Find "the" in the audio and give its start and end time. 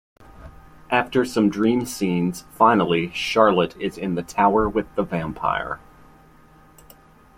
4.15-4.23, 4.95-5.03